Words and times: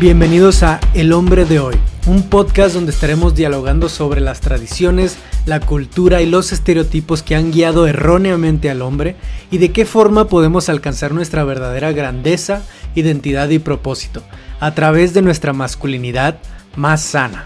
Bienvenidos 0.00 0.62
a 0.62 0.80
El 0.94 1.12
hombre 1.12 1.44
de 1.44 1.58
hoy, 1.58 1.74
un 2.06 2.22
podcast 2.22 2.74
donde 2.74 2.90
estaremos 2.90 3.34
dialogando 3.34 3.90
sobre 3.90 4.22
las 4.22 4.40
tradiciones, 4.40 5.18
la 5.44 5.60
cultura 5.60 6.22
y 6.22 6.26
los 6.26 6.52
estereotipos 6.52 7.22
que 7.22 7.36
han 7.36 7.52
guiado 7.52 7.86
erróneamente 7.86 8.70
al 8.70 8.80
hombre 8.80 9.16
y 9.50 9.58
de 9.58 9.72
qué 9.72 9.84
forma 9.84 10.26
podemos 10.26 10.70
alcanzar 10.70 11.12
nuestra 11.12 11.44
verdadera 11.44 11.92
grandeza, 11.92 12.62
identidad 12.94 13.50
y 13.50 13.58
propósito 13.58 14.22
a 14.58 14.74
través 14.74 15.12
de 15.12 15.20
nuestra 15.20 15.52
masculinidad 15.52 16.38
más 16.76 17.02
sana. 17.02 17.44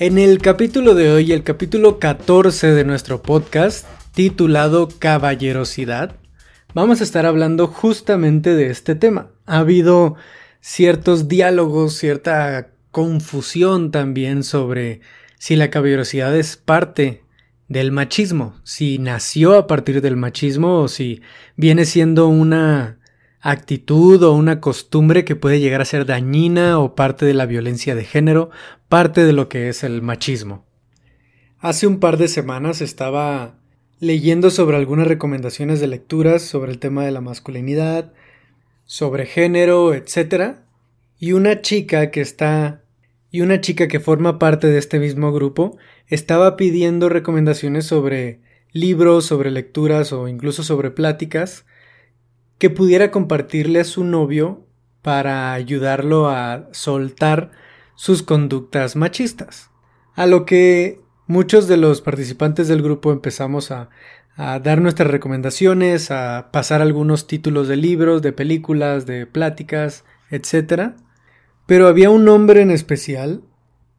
En 0.00 0.18
el 0.18 0.36
capítulo 0.42 0.94
de 0.94 1.12
hoy, 1.12 1.32
el 1.32 1.44
capítulo 1.44 1.98
14 1.98 2.72
de 2.72 2.84
nuestro 2.84 3.22
podcast, 3.22 3.86
titulado 4.12 4.88
Caballerosidad, 4.98 6.14
vamos 6.76 7.00
a 7.00 7.04
estar 7.04 7.24
hablando 7.24 7.68
justamente 7.68 8.54
de 8.54 8.68
este 8.68 8.94
tema. 8.94 9.30
Ha 9.46 9.60
habido 9.60 10.14
ciertos 10.60 11.26
diálogos, 11.26 11.94
cierta 11.94 12.68
confusión 12.90 13.90
también 13.90 14.42
sobre 14.42 15.00
si 15.38 15.56
la 15.56 15.70
caballerosidad 15.70 16.36
es 16.36 16.58
parte 16.58 17.22
del 17.68 17.92
machismo, 17.92 18.60
si 18.62 18.98
nació 18.98 19.54
a 19.54 19.66
partir 19.66 20.02
del 20.02 20.18
machismo 20.18 20.82
o 20.82 20.88
si 20.88 21.22
viene 21.56 21.86
siendo 21.86 22.28
una 22.28 22.98
actitud 23.40 24.22
o 24.22 24.34
una 24.34 24.60
costumbre 24.60 25.24
que 25.24 25.34
puede 25.34 25.60
llegar 25.60 25.80
a 25.80 25.86
ser 25.86 26.04
dañina 26.04 26.78
o 26.78 26.94
parte 26.94 27.24
de 27.24 27.32
la 27.32 27.46
violencia 27.46 27.94
de 27.94 28.04
género, 28.04 28.50
parte 28.90 29.24
de 29.24 29.32
lo 29.32 29.48
que 29.48 29.70
es 29.70 29.82
el 29.82 30.02
machismo. 30.02 30.66
Hace 31.58 31.86
un 31.86 32.00
par 32.00 32.18
de 32.18 32.28
semanas 32.28 32.82
estaba 32.82 33.54
leyendo 33.98 34.50
sobre 34.50 34.76
algunas 34.76 35.06
recomendaciones 35.06 35.80
de 35.80 35.86
lecturas 35.86 36.42
sobre 36.42 36.72
el 36.72 36.78
tema 36.78 37.04
de 37.04 37.12
la 37.12 37.20
masculinidad, 37.20 38.12
sobre 38.84 39.26
género, 39.26 39.94
etc. 39.94 40.56
Y 41.18 41.32
una 41.32 41.62
chica 41.62 42.10
que 42.10 42.20
está 42.20 42.82
y 43.30 43.40
una 43.40 43.60
chica 43.60 43.88
que 43.88 44.00
forma 44.00 44.38
parte 44.38 44.68
de 44.68 44.78
este 44.78 44.98
mismo 44.98 45.32
grupo 45.32 45.76
estaba 46.06 46.56
pidiendo 46.56 47.08
recomendaciones 47.08 47.86
sobre 47.86 48.40
libros, 48.72 49.26
sobre 49.26 49.50
lecturas 49.50 50.12
o 50.12 50.28
incluso 50.28 50.62
sobre 50.62 50.90
pláticas 50.90 51.66
que 52.58 52.70
pudiera 52.70 53.10
compartirle 53.10 53.80
a 53.80 53.84
su 53.84 54.04
novio 54.04 54.66
para 55.02 55.52
ayudarlo 55.52 56.28
a 56.28 56.68
soltar 56.72 57.50
sus 57.94 58.22
conductas 58.22 58.96
machistas. 58.96 59.70
A 60.14 60.26
lo 60.26 60.46
que 60.46 61.00
muchos 61.26 61.68
de 61.68 61.76
los 61.76 62.00
participantes 62.00 62.68
del 62.68 62.82
grupo 62.82 63.12
empezamos 63.12 63.70
a, 63.70 63.88
dar 64.36 64.82
nuestras 64.82 65.10
recomendaciones, 65.10 66.10
a 66.10 66.50
pasar 66.52 66.82
algunos 66.82 67.26
títulos 67.26 67.68
de 67.68 67.76
libros, 67.76 68.20
de 68.20 68.32
películas, 68.32 69.06
de 69.06 69.24
pláticas, 69.24 70.04
etc. 70.30 70.92
Pero 71.66 71.88
había 71.88 72.10
un 72.10 72.28
hombre 72.28 72.60
en 72.60 72.70
especial 72.70 73.40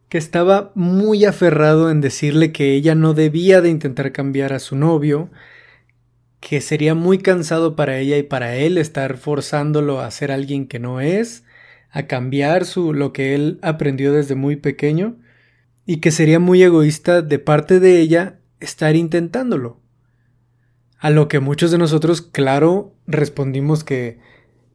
que 0.09 0.19
estaba 0.19 0.71
muy 0.75 1.25
aferrado 1.25 1.89
en 1.89 2.01
decirle 2.01 2.51
que 2.51 2.73
ella 2.73 2.93
no 2.93 3.15
debía 3.15 3.61
de 3.61 3.69
intentar 3.69 4.11
cambiar 4.11 4.53
a 4.53 4.59
su 4.59 4.75
novio, 4.75 5.31
que 6.39 6.61
sería 6.61 6.93
muy 6.93 7.17
cansado 7.17 7.75
para 7.75 7.97
ella 7.97 8.17
y 8.17 8.23
para 8.23 8.55
él 8.57 8.77
estar 8.77 9.17
forzándolo 9.17 10.01
a 10.01 10.11
ser 10.11 10.31
alguien 10.31 10.67
que 10.67 10.77
no 10.77 11.01
es, 11.01 11.45
a 11.89 12.03
cambiar 12.03 12.65
su 12.65 12.93
lo 12.93 13.11
que 13.11 13.33
él 13.33 13.57
aprendió 13.63 14.13
desde 14.13 14.35
muy 14.35 14.55
pequeño 14.55 15.15
y 15.87 15.97
que 15.97 16.11
sería 16.11 16.39
muy 16.39 16.61
egoísta 16.61 17.23
de 17.23 17.39
parte 17.39 17.79
de 17.79 17.99
ella 18.01 18.39
estar 18.59 18.95
intentándolo. 18.97 19.79
A 20.99 21.09
lo 21.09 21.29
que 21.29 21.39
muchos 21.39 21.71
de 21.71 21.77
nosotros, 21.77 22.21
claro, 22.21 22.93
respondimos 23.07 23.85
que 23.85 24.19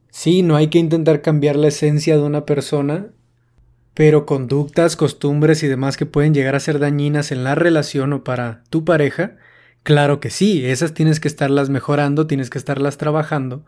sí, 0.09 0.41
no 0.41 0.55
hay 0.55 0.67
que 0.67 0.79
intentar 0.79 1.21
cambiar 1.21 1.55
la 1.55 1.67
esencia 1.67 2.17
de 2.17 2.23
una 2.23 2.45
persona, 2.45 3.11
pero 3.93 4.25
conductas, 4.25 4.95
costumbres 4.95 5.61
y 5.61 5.67
demás 5.67 5.97
que 5.97 6.07
pueden 6.07 6.33
llegar 6.33 6.55
a 6.55 6.59
ser 6.59 6.79
dañinas 6.79 7.31
en 7.31 7.43
la 7.43 7.53
relación 7.53 8.11
o 8.11 8.23
para 8.23 8.63
tu 8.71 8.83
pareja, 8.83 9.37
claro 9.83 10.19
que 10.19 10.31
sí, 10.31 10.65
esas 10.65 10.95
tienes 10.95 11.19
que 11.19 11.27
estarlas 11.27 11.69
mejorando, 11.69 12.25
tienes 12.25 12.49
que 12.49 12.57
estarlas 12.57 12.97
trabajando 12.97 13.65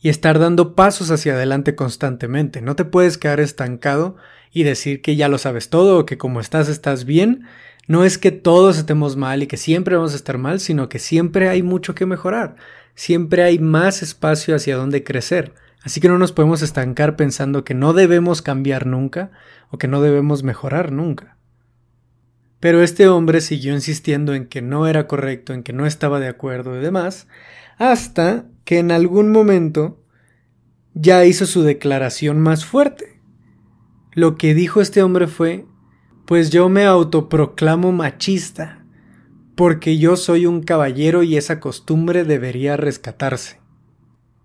y 0.00 0.10
estar 0.10 0.38
dando 0.38 0.76
pasos 0.76 1.10
hacia 1.10 1.34
adelante 1.34 1.74
constantemente. 1.74 2.60
No 2.60 2.76
te 2.76 2.84
puedes 2.84 3.18
quedar 3.18 3.40
estancado 3.40 4.16
y 4.52 4.62
decir 4.64 5.00
que 5.00 5.16
ya 5.16 5.28
lo 5.28 5.38
sabes 5.38 5.70
todo 5.70 5.98
o 5.98 6.06
que 6.06 6.18
como 6.18 6.40
estás 6.40 6.68
estás 6.68 7.04
bien. 7.04 7.46
No 7.88 8.04
es 8.04 8.18
que 8.18 8.30
todos 8.30 8.78
estemos 8.78 9.16
mal 9.16 9.42
y 9.42 9.46
que 9.46 9.56
siempre 9.56 9.96
vamos 9.96 10.12
a 10.12 10.16
estar 10.16 10.38
mal, 10.38 10.60
sino 10.60 10.88
que 10.88 10.98
siempre 10.98 11.48
hay 11.48 11.62
mucho 11.62 11.94
que 11.94 12.06
mejorar. 12.06 12.56
Siempre 12.94 13.42
hay 13.42 13.58
más 13.58 14.02
espacio 14.02 14.54
hacia 14.54 14.76
donde 14.76 15.02
crecer. 15.02 15.54
Así 15.82 16.00
que 16.00 16.08
no 16.08 16.18
nos 16.18 16.32
podemos 16.32 16.62
estancar 16.62 17.16
pensando 17.16 17.64
que 17.64 17.74
no 17.74 17.92
debemos 17.92 18.42
cambiar 18.42 18.86
nunca 18.86 19.30
o 19.70 19.78
que 19.78 19.88
no 19.88 20.00
debemos 20.00 20.42
mejorar 20.42 20.92
nunca. 20.92 21.36
Pero 22.60 22.82
este 22.82 23.08
hombre 23.08 23.40
siguió 23.40 23.74
insistiendo 23.74 24.34
en 24.34 24.46
que 24.46 24.62
no 24.62 24.86
era 24.86 25.08
correcto, 25.08 25.52
en 25.52 25.64
que 25.64 25.72
no 25.72 25.84
estaba 25.86 26.20
de 26.20 26.28
acuerdo 26.28 26.78
y 26.78 26.80
demás, 26.80 27.26
hasta 27.78 28.44
que 28.64 28.78
en 28.78 28.92
algún 28.92 29.32
momento 29.32 30.00
ya 30.94 31.24
hizo 31.24 31.46
su 31.46 31.62
declaración 31.62 32.38
más 32.38 32.64
fuerte. 32.64 33.11
Lo 34.14 34.36
que 34.36 34.54
dijo 34.54 34.80
este 34.82 35.02
hombre 35.02 35.26
fue, 35.26 35.64
pues 36.26 36.50
yo 36.50 36.68
me 36.68 36.84
autoproclamo 36.84 37.92
machista, 37.92 38.84
porque 39.54 39.98
yo 39.98 40.16
soy 40.16 40.46
un 40.46 40.62
caballero 40.62 41.22
y 41.22 41.36
esa 41.36 41.60
costumbre 41.60 42.24
debería 42.24 42.76
rescatarse. 42.76 43.58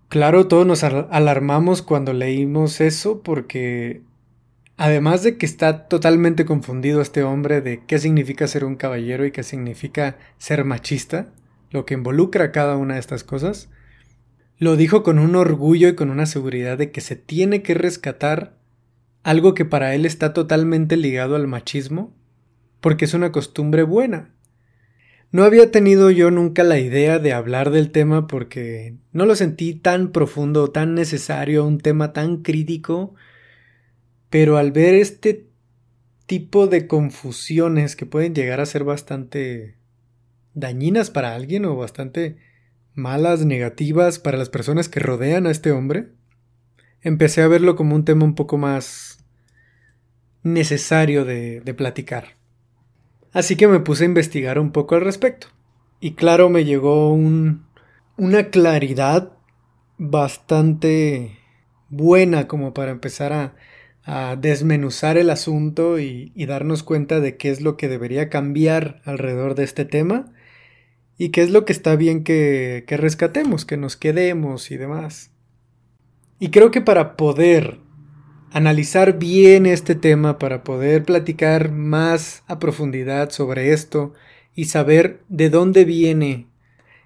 Claro, 0.08 0.48
todos 0.48 0.66
nos 0.66 0.84
alarmamos 0.84 1.82
cuando 1.82 2.14
leímos 2.14 2.80
eso 2.80 3.22
porque 3.22 4.00
además 4.78 5.22
de 5.22 5.36
que 5.36 5.44
está 5.44 5.86
totalmente 5.86 6.46
confundido 6.46 7.02
este 7.02 7.22
hombre 7.22 7.60
de 7.60 7.84
qué 7.86 7.98
significa 7.98 8.46
ser 8.46 8.64
un 8.64 8.76
caballero 8.76 9.26
y 9.26 9.32
qué 9.32 9.42
significa 9.42 10.16
ser 10.38 10.64
machista, 10.64 11.28
lo 11.70 11.84
que 11.84 11.92
involucra 11.92 12.52
cada 12.52 12.78
una 12.78 12.94
de 12.94 13.00
estas 13.00 13.22
cosas, 13.22 13.68
lo 14.56 14.76
dijo 14.76 15.02
con 15.02 15.18
un 15.18 15.36
orgullo 15.36 15.88
y 15.88 15.94
con 15.94 16.08
una 16.08 16.24
seguridad 16.24 16.78
de 16.78 16.90
que 16.90 17.02
se 17.02 17.16
tiene 17.16 17.62
que 17.62 17.74
rescatar 17.74 18.57
algo 19.22 19.54
que 19.54 19.64
para 19.64 19.94
él 19.94 20.06
está 20.06 20.32
totalmente 20.32 20.96
ligado 20.96 21.36
al 21.36 21.46
machismo, 21.46 22.14
porque 22.80 23.04
es 23.04 23.14
una 23.14 23.32
costumbre 23.32 23.82
buena. 23.82 24.34
No 25.30 25.44
había 25.44 25.70
tenido 25.70 26.10
yo 26.10 26.30
nunca 26.30 26.64
la 26.64 26.78
idea 26.78 27.18
de 27.18 27.34
hablar 27.34 27.70
del 27.70 27.90
tema 27.90 28.26
porque 28.26 28.96
no 29.12 29.26
lo 29.26 29.36
sentí 29.36 29.74
tan 29.74 30.10
profundo, 30.10 30.70
tan 30.70 30.94
necesario, 30.94 31.66
un 31.66 31.78
tema 31.78 32.14
tan 32.14 32.38
crítico, 32.38 33.14
pero 34.30 34.56
al 34.56 34.72
ver 34.72 34.94
este 34.94 35.48
tipo 36.24 36.66
de 36.66 36.86
confusiones 36.86 37.94
que 37.94 38.06
pueden 38.06 38.34
llegar 38.34 38.60
a 38.60 38.66
ser 38.66 38.84
bastante 38.84 39.76
dañinas 40.54 41.10
para 41.10 41.34
alguien 41.34 41.66
o 41.66 41.76
bastante 41.76 42.38
malas, 42.94 43.44
negativas 43.44 44.18
para 44.18 44.38
las 44.38 44.48
personas 44.48 44.88
que 44.88 45.00
rodean 45.00 45.46
a 45.46 45.50
este 45.50 45.72
hombre, 45.72 46.08
empecé 47.02 47.42
a 47.42 47.48
verlo 47.48 47.76
como 47.76 47.94
un 47.94 48.04
tema 48.04 48.24
un 48.24 48.34
poco 48.34 48.58
más 48.58 49.24
necesario 50.42 51.24
de, 51.24 51.74
platicar. 51.76 52.36
Así 53.32 53.56
que 53.56 53.68
me 53.68 53.80
puse 53.80 54.04
a 54.04 54.06
investigar 54.06 54.58
un 54.58 54.72
poco 54.72 54.94
al 54.94 55.02
respecto. 55.02 55.48
Y 56.00 56.14
claro, 56.14 56.48
me 56.48 56.64
llegó 56.64 57.12
un, 57.12 57.66
una 58.16 58.50
claridad 58.50 59.32
bastante 59.98 61.38
buena 61.88 62.46
como 62.46 62.72
para 62.72 62.90
empezar 62.90 63.32
a, 63.32 63.54
a 64.10 64.36
desmenuzar 64.36 65.18
el 65.18 65.28
asunto 65.28 65.98
y, 65.98 66.32
darnos 66.46 66.82
cuenta 66.82 67.20
de 67.20 67.36
qué 67.36 67.50
es 67.50 67.60
lo 67.60 67.76
que 67.76 67.88
debería 67.88 68.30
cambiar 68.30 69.02
alrededor 69.04 69.54
de 69.54 69.64
este 69.64 69.84
tema 69.84 70.32
y 71.18 71.28
qué 71.28 71.42
es 71.42 71.50
lo 71.50 71.66
que 71.66 71.74
está 71.74 71.94
bien 71.94 72.24
que, 72.24 72.84
que 72.86 72.96
rescatemos, 72.96 73.66
que 73.66 73.76
nos 73.76 73.98
quedemos 73.98 74.70
y 74.70 74.78
demás. 74.78 75.30
Y 76.40 76.50
creo 76.50 76.70
que 76.70 76.80
para 76.80 77.16
poder 77.16 77.78
analizar 78.52 79.18
bien 79.18 79.66
este 79.66 79.94
tema 79.94 80.38
para 80.38 80.64
poder 80.64 81.04
platicar 81.04 81.70
más 81.72 82.42
a 82.46 82.58
profundidad 82.58 83.30
sobre 83.30 83.72
esto 83.72 84.14
y 84.54 84.66
saber 84.66 85.20
de 85.28 85.50
dónde 85.50 85.84
viene 85.84 86.46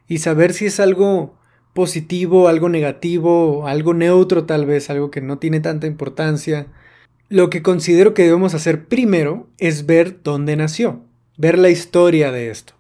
y 0.07 0.19
saber 0.19 0.53
si 0.53 0.67
es 0.67 0.81
algo 0.81 1.37
positivo, 1.75 2.49
algo 2.49 2.69
negativo, 2.69 3.67
algo 3.67 3.95
neutro 3.95 4.45
tal 4.45 4.67
vez, 4.67 4.91
algo 4.91 5.11
que 5.11 5.21
no 5.21 5.39
tiene 5.39 5.61
tanta 5.61 5.87
importancia. 5.87 6.67
Lo 7.29 7.51
que 7.51 7.63
considero 7.63 8.15
que 8.15 8.25
debemos 8.25 8.55
hacer 8.55 8.87
primero 8.87 9.49
es 9.59 9.87
ver 9.87 10.23
dónde 10.23 10.55
nació, 10.57 11.05
ver 11.39 11.59
la 11.59 11.71
historia 11.71 12.31
de 12.31 12.51
esto. 12.51 12.75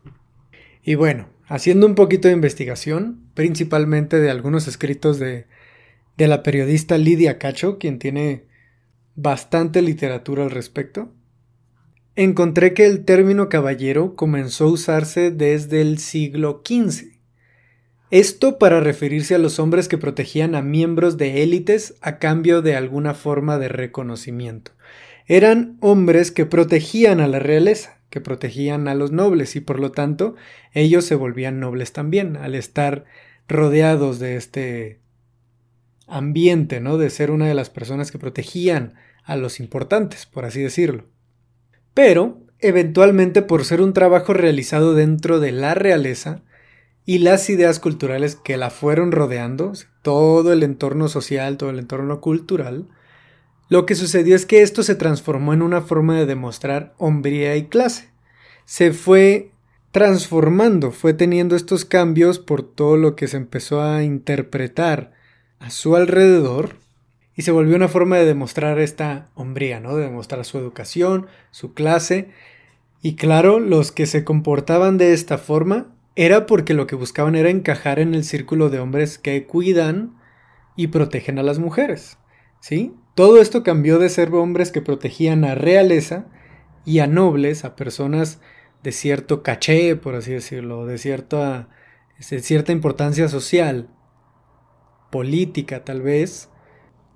Y 0.84 0.94
bueno, 0.94 1.28
haciendo 1.46 1.86
un 1.86 1.94
poquito 1.94 2.28
de 2.28 2.34
investigación, 2.34 3.20
principalmente 3.34 4.20
de 4.20 4.30
algunos 4.30 4.68
escritos 4.68 5.18
de, 5.18 5.46
de 6.16 6.28
la 6.28 6.42
periodista 6.42 6.98
Lidia 6.98 7.38
Cacho, 7.38 7.78
quien 7.78 7.98
tiene 7.98 8.44
bastante 9.14 9.82
literatura 9.82 10.44
al 10.44 10.50
respecto, 10.50 11.12
encontré 12.16 12.74
que 12.74 12.86
el 12.86 13.04
término 13.04 13.48
caballero 13.48 14.14
comenzó 14.14 14.66
a 14.66 14.72
usarse 14.72 15.30
desde 15.30 15.80
el 15.80 15.98
siglo 15.98 16.62
XV. 16.64 17.12
Esto 18.10 18.58
para 18.58 18.80
referirse 18.80 19.34
a 19.34 19.38
los 19.38 19.58
hombres 19.58 19.88
que 19.88 19.96
protegían 19.96 20.54
a 20.54 20.60
miembros 20.60 21.16
de 21.16 21.42
élites 21.42 21.94
a 22.02 22.18
cambio 22.18 22.60
de 22.60 22.76
alguna 22.76 23.14
forma 23.14 23.58
de 23.58 23.68
reconocimiento. 23.68 24.72
Eran 25.26 25.78
hombres 25.80 26.30
que 26.30 26.44
protegían 26.44 27.20
a 27.20 27.28
la 27.28 27.38
realeza, 27.38 28.00
que 28.10 28.20
protegían 28.20 28.86
a 28.88 28.94
los 28.94 29.12
nobles 29.12 29.56
y 29.56 29.60
por 29.60 29.80
lo 29.80 29.92
tanto 29.92 30.34
ellos 30.74 31.06
se 31.06 31.14
volvían 31.14 31.60
nobles 31.60 31.94
también 31.94 32.36
al 32.36 32.54
estar 32.54 33.06
rodeados 33.48 34.18
de 34.18 34.36
este 34.36 35.01
ambiente, 36.08 36.80
¿no? 36.80 36.98
De 36.98 37.10
ser 37.10 37.30
una 37.30 37.46
de 37.46 37.54
las 37.54 37.70
personas 37.70 38.10
que 38.10 38.18
protegían 38.18 38.94
a 39.24 39.36
los 39.36 39.60
importantes, 39.60 40.26
por 40.26 40.44
así 40.44 40.60
decirlo. 40.62 41.06
Pero, 41.94 42.40
eventualmente 42.58 43.42
por 43.42 43.64
ser 43.64 43.80
un 43.80 43.92
trabajo 43.92 44.32
realizado 44.32 44.94
dentro 44.94 45.40
de 45.40 45.52
la 45.52 45.74
realeza, 45.74 46.42
y 47.04 47.18
las 47.18 47.50
ideas 47.50 47.80
culturales 47.80 48.36
que 48.36 48.56
la 48.56 48.70
fueron 48.70 49.10
rodeando, 49.12 49.72
todo 50.02 50.52
el 50.52 50.62
entorno 50.62 51.08
social, 51.08 51.56
todo 51.56 51.70
el 51.70 51.80
entorno 51.80 52.20
cultural, 52.20 52.88
lo 53.68 53.86
que 53.86 53.94
sucedió 53.94 54.36
es 54.36 54.46
que 54.46 54.62
esto 54.62 54.82
se 54.82 54.94
transformó 54.94 55.52
en 55.52 55.62
una 55.62 55.80
forma 55.80 56.16
de 56.16 56.26
demostrar 56.26 56.94
hombría 56.98 57.56
y 57.56 57.66
clase. 57.66 58.10
Se 58.66 58.92
fue 58.92 59.50
transformando, 59.90 60.90
fue 60.92 61.14
teniendo 61.14 61.56
estos 61.56 61.84
cambios 61.84 62.38
por 62.38 62.62
todo 62.62 62.96
lo 62.96 63.16
que 63.16 63.28
se 63.28 63.36
empezó 63.36 63.82
a 63.82 64.02
interpretar 64.04 65.12
a 65.62 65.70
su 65.70 65.96
alrededor 65.96 66.76
y 67.34 67.42
se 67.42 67.52
volvió 67.52 67.76
una 67.76 67.88
forma 67.88 68.16
de 68.18 68.26
demostrar 68.26 68.78
esta 68.78 69.30
hombría, 69.34 69.80
¿no? 69.80 69.96
De 69.96 70.04
demostrar 70.04 70.44
su 70.44 70.58
educación, 70.58 71.28
su 71.50 71.72
clase. 71.72 72.28
Y 73.00 73.14
claro, 73.14 73.58
los 73.58 73.92
que 73.92 74.06
se 74.06 74.24
comportaban 74.24 74.98
de 74.98 75.12
esta 75.12 75.38
forma 75.38 75.94
era 76.14 76.46
porque 76.46 76.74
lo 76.74 76.86
que 76.86 76.96
buscaban 76.96 77.36
era 77.36 77.48
encajar 77.48 78.00
en 78.00 78.14
el 78.14 78.24
círculo 78.24 78.68
de 78.68 78.80
hombres 78.80 79.18
que 79.18 79.46
cuidan 79.46 80.18
y 80.76 80.88
protegen 80.88 81.38
a 81.38 81.42
las 81.42 81.58
mujeres. 81.58 82.18
¿Sí? 82.60 82.94
Todo 83.14 83.40
esto 83.40 83.62
cambió 83.62 83.98
de 83.98 84.08
ser 84.08 84.32
hombres 84.34 84.72
que 84.72 84.82
protegían 84.82 85.44
a 85.44 85.54
realeza 85.54 86.26
y 86.84 86.98
a 86.98 87.06
nobles, 87.06 87.64
a 87.64 87.76
personas 87.76 88.40
de 88.82 88.92
cierto 88.92 89.42
caché, 89.42 89.96
por 89.96 90.16
así 90.16 90.32
decirlo, 90.32 90.86
de 90.86 90.98
cierta, 90.98 91.68
de 92.18 92.40
cierta 92.40 92.72
importancia 92.72 93.28
social, 93.28 93.88
política 95.12 95.84
tal 95.84 96.02
vez, 96.02 96.48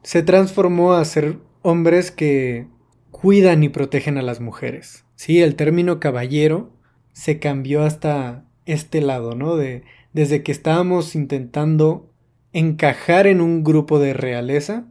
se 0.04 0.22
transformó 0.22 0.92
a 0.92 1.04
ser 1.04 1.38
hombres 1.62 2.12
que 2.12 2.68
cuidan 3.10 3.64
y 3.64 3.70
protegen 3.70 4.18
a 4.18 4.22
las 4.22 4.40
mujeres. 4.40 5.04
Sí, 5.16 5.42
el 5.42 5.56
término 5.56 5.98
caballero 5.98 6.70
se 7.12 7.40
cambió 7.40 7.82
hasta 7.82 8.44
este 8.66 9.00
lado, 9.00 9.34
¿no? 9.34 9.56
De 9.56 9.82
desde 10.12 10.42
que 10.42 10.52
estábamos 10.52 11.14
intentando 11.14 12.12
encajar 12.52 13.26
en 13.26 13.40
un 13.40 13.64
grupo 13.64 13.98
de 13.98 14.12
realeza, 14.14 14.86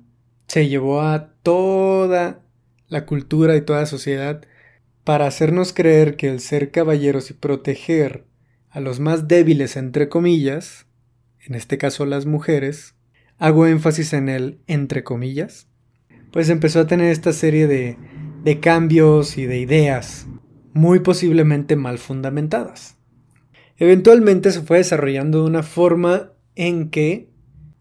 se 0.47 0.67
llevó 0.67 1.01
a 1.01 1.33
toda 1.43 2.41
la 2.87 3.05
cultura 3.05 3.55
y 3.55 3.61
toda 3.61 3.81
la 3.81 3.85
sociedad 3.85 4.41
para 5.03 5.27
hacernos 5.27 5.73
creer 5.73 6.15
que 6.15 6.29
el 6.29 6.39
ser 6.39 6.71
caballeros 6.71 7.29
y 7.29 7.33
proteger 7.35 8.25
a 8.69 8.79
los 8.79 8.99
más 8.99 9.27
débiles, 9.27 9.77
entre 9.77 10.09
comillas, 10.09 10.87
en 11.39 11.55
este 11.55 11.77
caso 11.77 12.05
las 12.05 12.25
mujeres, 12.25 12.94
hago 13.37 13.67
énfasis 13.67 14.13
en 14.13 14.29
el 14.29 14.59
entre 14.67 15.03
comillas, 15.03 15.67
pues 16.31 16.49
empezó 16.49 16.81
a 16.81 16.87
tener 16.87 17.11
esta 17.11 17.33
serie 17.33 17.67
de, 17.67 18.59
cambios 18.59 19.37
y 19.37 19.45
de 19.45 19.59
ideas 19.59 20.27
muy 20.73 20.99
posiblemente 20.99 21.75
mal 21.75 21.97
fundamentadas. 21.97 22.97
Eventualmente 23.77 24.51
se 24.51 24.61
fue 24.61 24.77
desarrollando 24.77 25.39
de 25.39 25.45
una 25.45 25.63
forma 25.63 26.31
en 26.55 26.89
que 26.89 27.29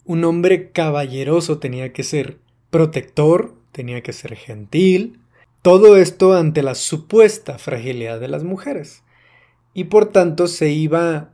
un 0.04 0.24
hombre 0.24 0.70
caballeroso 0.70 1.58
tenía 1.58 1.92
que 1.92 2.02
ser 2.02 2.38
protector, 2.70 3.54
tenía 3.72 4.02
que 4.02 4.12
ser 4.12 4.36
gentil, 4.36 5.20
todo 5.62 5.96
esto 5.96 6.34
ante 6.34 6.62
la 6.62 6.74
supuesta 6.74 7.58
fragilidad 7.58 8.20
de 8.20 8.28
las 8.28 8.44
mujeres. 8.44 9.02
Y 9.72 9.84
por 9.84 10.12
tanto 10.12 10.46
se 10.46 10.70
iba 10.70 11.30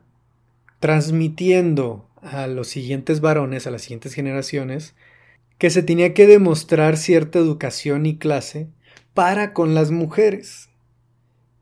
transmitiendo 0.79 2.07
a 2.21 2.47
los 2.47 2.67
siguientes 2.67 3.21
varones, 3.21 3.67
a 3.67 3.71
las 3.71 3.83
siguientes 3.83 4.13
generaciones, 4.13 4.95
que 5.57 5.69
se 5.69 5.83
tenía 5.83 6.13
que 6.13 6.27
demostrar 6.27 6.97
cierta 6.97 7.39
educación 7.39 8.05
y 8.05 8.17
clase 8.17 8.69
para 9.13 9.53
con 9.53 9.73
las 9.73 9.91
mujeres 9.91 10.71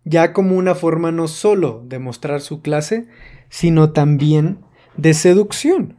ya 0.10 0.34
como 0.34 0.56
una 0.56 0.76
forma 0.76 1.12
no 1.12 1.28
solo 1.28 1.84
de 1.88 2.00
mostrar 2.00 2.42
su 2.42 2.62
clase, 2.62 3.08
sino 3.50 3.92
también 3.92 4.60
de 4.98 5.14
seducción. 5.14 5.98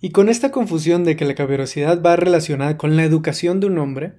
Y 0.00 0.10
con 0.10 0.28
esta 0.28 0.50
confusión 0.50 1.04
de 1.04 1.16
que 1.16 1.24
la 1.24 1.34
caballerosidad 1.34 2.02
va 2.02 2.16
relacionada 2.16 2.76
con 2.76 2.96
la 2.96 3.04
educación 3.04 3.60
de 3.60 3.68
un 3.68 3.78
hombre, 3.78 4.14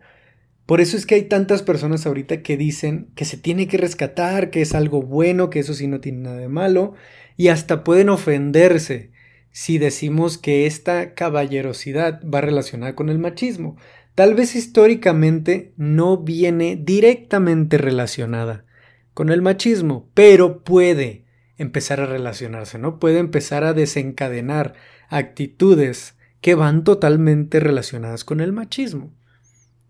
por 0.65 0.81
eso 0.81 0.97
es 0.97 1.05
que 1.05 1.15
hay 1.15 1.23
tantas 1.23 1.61
personas 1.61 2.07
ahorita 2.07 2.41
que 2.41 2.57
dicen 2.57 3.09
que 3.15 3.25
se 3.25 3.37
tiene 3.37 3.67
que 3.67 3.77
rescatar, 3.77 4.49
que 4.49 4.61
es 4.61 4.73
algo 4.73 5.01
bueno, 5.01 5.49
que 5.49 5.59
eso 5.59 5.73
sí 5.73 5.87
no 5.87 5.99
tiene 5.99 6.19
nada 6.19 6.37
de 6.37 6.47
malo, 6.47 6.93
y 7.35 7.49
hasta 7.49 7.83
pueden 7.83 8.09
ofenderse 8.09 9.11
si 9.55 9.77
decimos 9.77 10.37
que 10.37 10.65
esta 10.65 11.13
caballerosidad 11.13 12.21
va 12.25 12.41
relacionada 12.41 12.93
con 12.93 13.07
el 13.07 13.19
machismo. 13.19 13.77
Tal 14.13 14.33
vez 14.33 14.53
históricamente 14.53 15.73
no 15.77 16.17
viene 16.17 16.75
directamente 16.75 17.77
relacionada, 17.77 18.65
con 19.13 19.29
el 19.29 19.41
machismo, 19.41 20.09
pero 20.13 20.61
puede 20.65 21.23
empezar 21.57 22.01
a 22.01 22.05
relacionarse, 22.05 22.79
¿no? 22.79 22.99
Puede 22.99 23.19
empezar 23.19 23.63
a 23.63 23.71
desencadenar 23.71 24.73
actitudes 25.07 26.17
que 26.41 26.53
van 26.53 26.83
totalmente 26.83 27.61
relacionadas 27.61 28.25
con 28.25 28.41
el 28.41 28.51
machismo, 28.51 29.13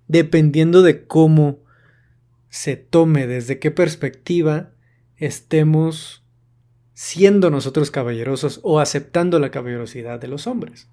dependiendo 0.07 0.83
de 0.83 1.07
cómo 1.07 1.63
se 2.49 2.75
tome, 2.75 3.25
desde 3.25 3.57
qué 3.57 3.71
perspectiva 3.71 4.73
estemos 5.17 6.23
siendo 6.95 7.51
nosotros 7.51 7.91
caballerosos 7.91 8.61
o 8.63 8.79
aceptando 8.79 9.37
la 9.37 9.51
caballerosidad 9.51 10.19
de 10.19 10.29
los 10.29 10.47
hombres. 10.47 10.87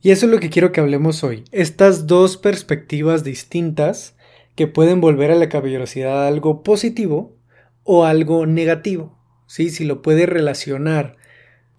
Y 0.00 0.10
eso 0.10 0.26
es 0.26 0.32
lo 0.32 0.40
que 0.40 0.50
quiero 0.50 0.72
que 0.72 0.80
hablemos 0.80 1.22
hoy. 1.22 1.44
Estas 1.52 2.06
dos 2.06 2.36
perspectivas 2.36 3.22
distintas 3.22 4.16
que 4.56 4.66
pueden 4.66 5.00
volver 5.00 5.30
a 5.30 5.36
la 5.36 5.48
caballerosidad 5.48 6.26
algo 6.26 6.62
positivo 6.62 7.36
o 7.84 8.04
algo 8.04 8.46
negativo. 8.46 9.18
¿sí? 9.46 9.70
Si 9.70 9.84
lo 9.84 10.02
puede 10.02 10.24
relacionar 10.24 11.16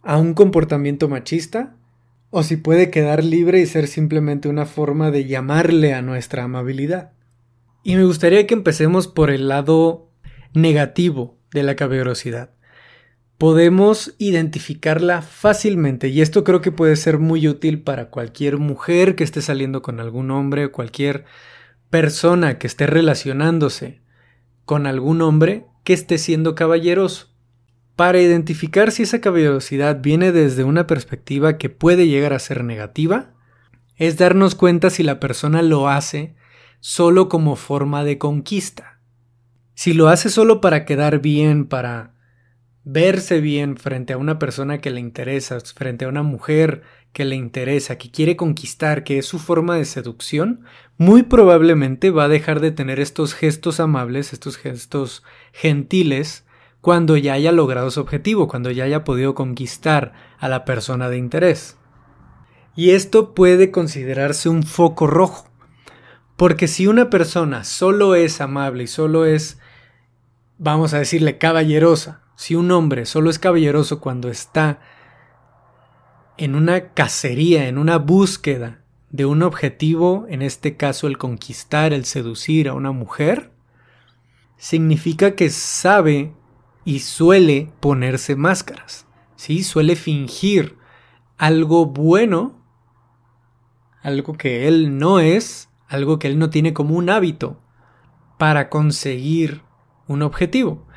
a 0.03 0.17
un 0.17 0.33
comportamiento 0.33 1.09
machista 1.09 1.75
o 2.29 2.43
si 2.43 2.57
puede 2.57 2.91
quedar 2.91 3.23
libre 3.23 3.59
y 3.59 3.65
ser 3.65 3.87
simplemente 3.87 4.49
una 4.49 4.67
forma 4.67 5.09
de 5.09 5.25
llamarle 5.25 5.93
a 5.93 6.03
nuestra 6.03 6.43
amabilidad. 6.43 7.13
Y 7.83 7.95
me 7.95 8.03
gustaría 8.03 8.45
que 8.45 8.53
empecemos 8.53 9.07
por 9.07 9.31
el 9.31 9.47
lado 9.47 10.11
negativo 10.53 11.39
de 11.51 11.63
la 11.63 11.75
caballerosidad. 11.75 12.51
Podemos 13.39 14.15
identificarla 14.17 15.21
fácilmente 15.21 16.09
y 16.09 16.19
esto 16.19 16.43
creo 16.43 16.59
que 16.59 16.73
puede 16.73 16.97
ser 16.97 17.19
muy 17.19 17.47
útil 17.47 17.81
para 17.81 18.09
cualquier 18.09 18.57
mujer 18.57 19.15
que 19.15 19.23
esté 19.23 19.41
saliendo 19.41 19.81
con 19.81 20.01
algún 20.01 20.29
hombre 20.29 20.71
cualquier 20.71 21.23
persona 21.89 22.57
que 22.57 22.67
esté 22.67 22.85
relacionándose 22.85 24.01
con 24.65 24.87
algún 24.87 25.21
hombre 25.21 25.65
que 25.85 25.93
esté 25.93 26.17
siendo 26.17 26.53
caballeroso. 26.53 27.29
Para 27.95 28.19
identificar 28.19 28.91
si 28.91 29.03
esa 29.03 29.21
caballerosidad 29.21 30.01
viene 30.01 30.33
desde 30.33 30.65
una 30.65 30.85
perspectiva 30.85 31.57
que 31.57 31.69
puede 31.69 32.07
llegar 32.07 32.33
a 32.33 32.39
ser 32.39 32.65
negativa, 32.65 33.35
es 33.95 34.17
darnos 34.17 34.53
cuenta 34.53 34.89
si 34.89 35.01
la 35.01 35.21
persona 35.21 35.61
lo 35.61 35.87
hace 35.87 36.35
solo 36.81 37.29
como 37.29 37.55
forma 37.55 38.03
de 38.03 38.17
conquista. 38.17 38.99
Si 39.75 39.93
lo 39.93 40.09
hace 40.09 40.29
solo 40.29 40.59
para 40.59 40.83
quedar 40.83 41.19
bien, 41.19 41.65
para 41.65 42.18
verse 42.91 43.39
bien 43.39 43.77
frente 43.77 44.13
a 44.13 44.17
una 44.17 44.39
persona 44.39 44.79
que 44.79 44.89
le 44.89 44.99
interesa, 44.99 45.59
frente 45.59 46.05
a 46.05 46.07
una 46.07 46.23
mujer 46.23 46.81
que 47.13 47.23
le 47.23 47.35
interesa, 47.35 47.99
que 47.99 48.09
quiere 48.09 48.35
conquistar, 48.35 49.03
que 49.03 49.19
es 49.19 49.27
su 49.27 49.37
forma 49.37 49.75
de 49.75 49.85
seducción, 49.85 50.61
muy 50.97 51.23
probablemente 51.23 52.09
va 52.09 52.23
a 52.23 52.29
dejar 52.29 52.59
de 52.61 52.71
tener 52.71 52.99
estos 52.99 53.35
gestos 53.35 53.79
amables, 53.79 54.33
estos 54.33 54.57
gestos 54.57 55.23
gentiles, 55.53 56.45
cuando 56.81 57.15
ya 57.15 57.33
haya 57.33 57.51
logrado 57.51 57.91
su 57.91 57.99
objetivo, 57.99 58.47
cuando 58.47 58.71
ya 58.71 58.85
haya 58.85 59.03
podido 59.03 59.35
conquistar 59.35 60.13
a 60.39 60.49
la 60.49 60.65
persona 60.65 61.09
de 61.09 61.17
interés. 61.17 61.77
Y 62.75 62.91
esto 62.91 63.35
puede 63.35 63.69
considerarse 63.69 64.49
un 64.49 64.63
foco 64.63 65.05
rojo, 65.05 65.47
porque 66.37 66.67
si 66.67 66.87
una 66.87 67.11
persona 67.11 67.65
solo 67.65 68.15
es 68.15 68.41
amable 68.41 68.83
y 68.83 68.87
solo 68.87 69.25
es, 69.25 69.59
vamos 70.57 70.93
a 70.93 70.99
decirle, 70.99 71.37
caballerosa, 71.37 72.23
si 72.39 72.55
un 72.55 72.71
hombre 72.71 73.05
solo 73.05 73.29
es 73.29 73.37
caballeroso 73.37 73.99
cuando 73.99 74.29
está 74.29 74.79
en 76.37 76.55
una 76.55 76.93
cacería, 76.93 77.67
en 77.67 77.77
una 77.77 77.97
búsqueda 77.97 78.81
de 79.09 79.25
un 79.25 79.43
objetivo, 79.43 80.25
en 80.29 80.41
este 80.41 80.77
caso 80.77 81.07
el 81.07 81.17
conquistar, 81.17 81.91
el 81.91 82.05
seducir 82.05 82.69
a 82.69 82.73
una 82.75 82.93
mujer, 82.93 83.51
significa 84.55 85.35
que 85.35 85.49
sabe 85.49 86.33
y 86.85 86.99
suele 86.99 87.73
ponerse 87.81 88.37
máscaras. 88.37 89.05
¿sí? 89.35 89.61
Suele 89.61 89.97
fingir 89.97 90.77
algo 91.37 91.87
bueno, 91.87 92.63
algo 94.01 94.37
que 94.37 94.69
él 94.69 94.97
no 94.97 95.19
es, 95.19 95.67
algo 95.89 96.19
que 96.19 96.27
él 96.27 96.39
no 96.39 96.49
tiene 96.49 96.73
como 96.73 96.95
un 96.95 97.09
hábito, 97.09 97.59
para 98.37 98.69
conseguir 98.69 99.61
un 100.07 100.21
objetivo. 100.21 100.87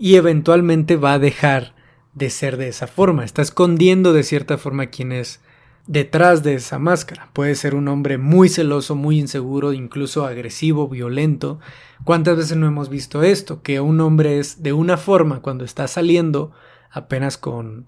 Y 0.00 0.16
eventualmente 0.16 0.96
va 0.96 1.12
a 1.12 1.18
dejar 1.18 1.74
de 2.14 2.30
ser 2.30 2.56
de 2.56 2.68
esa 2.68 2.86
forma. 2.86 3.22
Está 3.22 3.42
escondiendo 3.42 4.14
de 4.14 4.22
cierta 4.22 4.56
forma 4.56 4.86
quién 4.86 5.12
es 5.12 5.40
detrás 5.86 6.42
de 6.42 6.54
esa 6.54 6.78
máscara. 6.78 7.28
Puede 7.34 7.54
ser 7.54 7.74
un 7.74 7.86
hombre 7.86 8.16
muy 8.16 8.48
celoso, 8.48 8.94
muy 8.94 9.20
inseguro, 9.20 9.74
incluso 9.74 10.24
agresivo, 10.24 10.88
violento. 10.88 11.60
¿Cuántas 12.04 12.38
veces 12.38 12.56
no 12.56 12.66
hemos 12.66 12.88
visto 12.88 13.22
esto? 13.22 13.62
Que 13.62 13.80
un 13.80 14.00
hombre 14.00 14.38
es 14.38 14.62
de 14.62 14.72
una 14.72 14.96
forma 14.96 15.42
cuando 15.42 15.64
está 15.64 15.86
saliendo 15.86 16.52
apenas 16.90 17.36
con, 17.36 17.86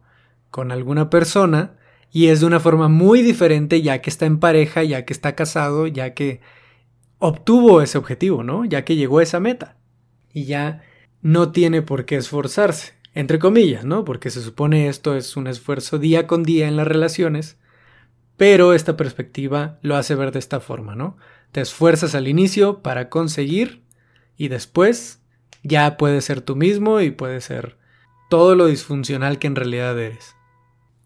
con 0.50 0.70
alguna 0.70 1.08
persona 1.08 1.78
y 2.10 2.26
es 2.26 2.40
de 2.40 2.46
una 2.46 2.60
forma 2.60 2.88
muy 2.88 3.22
diferente 3.22 3.80
ya 3.80 4.02
que 4.02 4.10
está 4.10 4.26
en 4.26 4.38
pareja, 4.38 4.82
ya 4.82 5.06
que 5.06 5.14
está 5.14 5.34
casado, 5.34 5.86
ya 5.86 6.12
que 6.12 6.42
obtuvo 7.18 7.80
ese 7.80 7.96
objetivo, 7.96 8.42
¿no? 8.42 8.66
Ya 8.66 8.84
que 8.84 8.96
llegó 8.96 9.20
a 9.20 9.22
esa 9.22 9.40
meta. 9.40 9.76
Y 10.34 10.44
ya 10.44 10.82
no 11.22 11.52
tiene 11.52 11.80
por 11.82 12.04
qué 12.04 12.16
esforzarse, 12.16 12.92
entre 13.14 13.38
comillas, 13.38 13.84
¿no? 13.84 14.04
Porque 14.04 14.30
se 14.30 14.42
supone 14.42 14.88
esto 14.88 15.16
es 15.16 15.36
un 15.36 15.46
esfuerzo 15.46 15.98
día 15.98 16.26
con 16.26 16.42
día 16.42 16.68
en 16.68 16.76
las 16.76 16.86
relaciones 16.86 17.56
pero 18.42 18.72
esta 18.72 18.96
perspectiva 18.96 19.78
lo 19.82 19.96
hace 19.96 20.16
ver 20.16 20.32
de 20.32 20.40
esta 20.40 20.58
forma, 20.58 20.96
¿no? 20.96 21.16
Te 21.52 21.60
esfuerzas 21.60 22.16
al 22.16 22.26
inicio 22.26 22.82
para 22.82 23.08
conseguir 23.08 23.84
y 24.36 24.48
después 24.48 25.20
ya 25.62 25.96
puedes 25.96 26.24
ser 26.24 26.40
tú 26.40 26.56
mismo 26.56 27.00
y 27.00 27.10
puedes 27.10 27.44
ser 27.44 27.76
todo 28.30 28.56
lo 28.56 28.66
disfuncional 28.66 29.38
que 29.38 29.46
en 29.46 29.54
realidad 29.54 29.96
eres. 29.96 30.34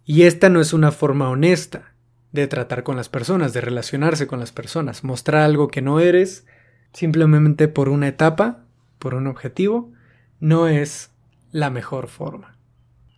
Y 0.06 0.22
esta 0.22 0.48
no 0.48 0.62
es 0.62 0.72
una 0.72 0.92
forma 0.92 1.28
honesta 1.28 1.92
de 2.32 2.46
tratar 2.46 2.84
con 2.84 2.96
las 2.96 3.10
personas, 3.10 3.52
de 3.52 3.60
relacionarse 3.60 4.26
con 4.26 4.40
las 4.40 4.52
personas, 4.52 5.04
mostrar 5.04 5.42
algo 5.42 5.68
que 5.68 5.82
no 5.82 6.00
eres 6.00 6.46
simplemente 6.92 7.68
por 7.68 7.90
una 7.90 8.08
etapa, 8.08 8.64
por 8.98 9.14
un 9.14 9.26
objetivo, 9.26 9.92
no 10.40 10.68
es 10.68 11.10
la 11.52 11.70
mejor 11.70 12.08
forma. 12.08 12.56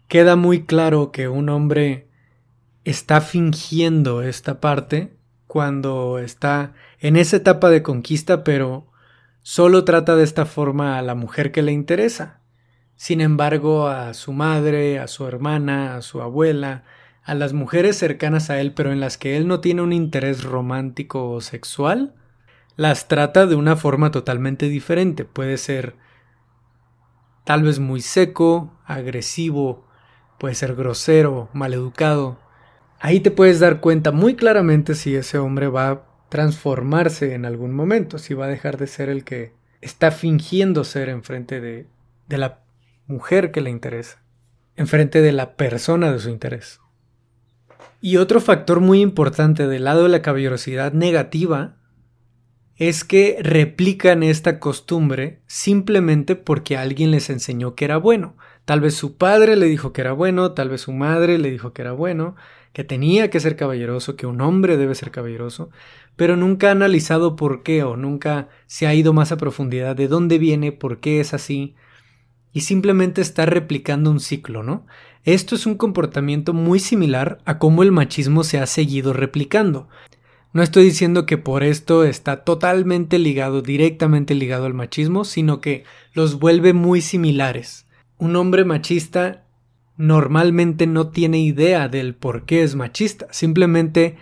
Queda 0.06 0.36
muy 0.36 0.64
claro 0.64 1.12
que 1.12 1.28
un 1.28 1.48
hombre 1.48 2.08
está 2.84 3.20
fingiendo 3.20 4.22
esta 4.22 4.60
parte 4.60 5.16
cuando 5.46 6.18
está 6.18 6.74
en 7.00 7.16
esa 7.16 7.36
etapa 7.36 7.70
de 7.70 7.82
conquista, 7.82 8.44
pero 8.44 8.86
solo 9.42 9.84
trata 9.84 10.16
de 10.16 10.24
esta 10.24 10.46
forma 10.46 10.98
a 10.98 11.02
la 11.02 11.14
mujer 11.14 11.52
que 11.52 11.62
le 11.62 11.72
interesa. 11.72 12.40
Sin 12.96 13.20
embargo, 13.20 13.88
a 13.88 14.14
su 14.14 14.32
madre, 14.32 14.98
a 14.98 15.08
su 15.08 15.26
hermana, 15.26 15.96
a 15.96 16.02
su 16.02 16.20
abuela, 16.20 16.84
a 17.22 17.34
las 17.34 17.52
mujeres 17.52 17.96
cercanas 17.98 18.50
a 18.50 18.60
él, 18.60 18.72
pero 18.72 18.92
en 18.92 19.00
las 19.00 19.18
que 19.18 19.36
él 19.36 19.46
no 19.46 19.60
tiene 19.60 19.82
un 19.82 19.92
interés 19.92 20.44
romántico 20.44 21.30
o 21.30 21.40
sexual, 21.40 22.14
las 22.76 23.08
trata 23.08 23.46
de 23.46 23.54
una 23.54 23.76
forma 23.76 24.10
totalmente 24.10 24.68
diferente. 24.68 25.24
Puede 25.24 25.58
ser 25.58 25.94
tal 27.48 27.62
vez 27.62 27.78
muy 27.78 28.02
seco, 28.02 28.78
agresivo, 28.84 29.86
puede 30.38 30.54
ser 30.54 30.74
grosero, 30.74 31.48
maleducado, 31.54 32.38
Ahí 33.00 33.20
te 33.20 33.30
puedes 33.30 33.58
dar 33.58 33.80
cuenta 33.80 34.12
muy 34.12 34.34
claramente 34.34 34.94
si 34.94 35.14
ese 35.14 35.38
hombre 35.38 35.68
va 35.68 35.88
a 35.88 36.02
transformarse 36.28 37.32
en 37.32 37.46
algún 37.46 37.72
momento, 37.72 38.18
si 38.18 38.34
va 38.34 38.44
a 38.44 38.48
dejar 38.48 38.76
de 38.76 38.86
ser 38.86 39.08
el 39.08 39.24
que 39.24 39.54
está 39.80 40.10
fingiendo 40.10 40.84
ser 40.84 41.08
enfrente 41.08 41.62
de, 41.62 41.86
de 42.26 42.38
la 42.38 42.64
mujer 43.06 43.50
que 43.50 43.62
le 43.62 43.70
interesa, 43.70 44.22
enfrente 44.76 45.22
de 45.22 45.32
la 45.32 45.56
persona 45.56 46.12
de 46.12 46.18
su 46.18 46.28
interés. 46.28 46.80
Y 48.02 48.18
otro 48.18 48.42
factor 48.42 48.80
muy 48.80 49.00
importante 49.00 49.66
del 49.66 49.84
lado 49.84 50.02
de 50.02 50.10
la 50.10 50.20
caballerosidad 50.20 50.92
negativa 50.92 51.77
es 52.78 53.02
que 53.02 53.38
replican 53.40 54.22
esta 54.22 54.60
costumbre 54.60 55.40
simplemente 55.46 56.36
porque 56.36 56.76
alguien 56.76 57.10
les 57.10 57.28
enseñó 57.28 57.74
que 57.74 57.84
era 57.84 57.96
bueno. 57.96 58.36
Tal 58.64 58.80
vez 58.80 58.94
su 58.94 59.16
padre 59.16 59.56
le 59.56 59.66
dijo 59.66 59.92
que 59.92 60.00
era 60.00 60.12
bueno, 60.12 60.52
tal 60.52 60.68
vez 60.68 60.82
su 60.82 60.92
madre 60.92 61.38
le 61.38 61.50
dijo 61.50 61.72
que 61.72 61.82
era 61.82 61.92
bueno, 61.92 62.36
que 62.72 62.84
tenía 62.84 63.30
que 63.30 63.40
ser 63.40 63.56
caballeroso, 63.56 64.14
que 64.14 64.26
un 64.26 64.40
hombre 64.40 64.76
debe 64.76 64.94
ser 64.94 65.10
caballeroso, 65.10 65.70
pero 66.14 66.36
nunca 66.36 66.68
ha 66.68 66.72
analizado 66.72 67.34
por 67.34 67.64
qué 67.64 67.82
o 67.82 67.96
nunca 67.96 68.48
se 68.66 68.86
ha 68.86 68.94
ido 68.94 69.12
más 69.12 69.32
a 69.32 69.38
profundidad 69.38 69.96
de 69.96 70.06
dónde 70.06 70.38
viene, 70.38 70.70
por 70.70 71.00
qué 71.00 71.18
es 71.18 71.34
así, 71.34 71.74
y 72.52 72.60
simplemente 72.60 73.20
está 73.20 73.46
replicando 73.46 74.10
un 74.10 74.20
ciclo, 74.20 74.62
¿no? 74.62 74.86
Esto 75.24 75.56
es 75.56 75.66
un 75.66 75.74
comportamiento 75.74 76.52
muy 76.52 76.78
similar 76.78 77.38
a 77.44 77.58
cómo 77.58 77.82
el 77.82 77.90
machismo 77.90 78.44
se 78.44 78.58
ha 78.58 78.66
seguido 78.66 79.12
replicando. 79.12 79.88
No 80.52 80.62
estoy 80.62 80.84
diciendo 80.84 81.26
que 81.26 81.36
por 81.36 81.62
esto 81.62 82.04
está 82.04 82.44
totalmente 82.44 83.18
ligado, 83.18 83.60
directamente 83.60 84.34
ligado 84.34 84.66
al 84.66 84.74
machismo, 84.74 85.24
sino 85.24 85.60
que 85.60 85.84
los 86.14 86.38
vuelve 86.38 86.72
muy 86.72 87.00
similares. 87.00 87.86
Un 88.16 88.34
hombre 88.36 88.64
machista 88.64 89.44
normalmente 89.96 90.86
no 90.86 91.08
tiene 91.08 91.40
idea 91.40 91.88
del 91.88 92.14
por 92.14 92.46
qué 92.46 92.62
es 92.62 92.74
machista, 92.76 93.26
simplemente 93.30 94.16